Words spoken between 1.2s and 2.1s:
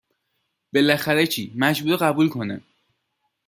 چی مجبوره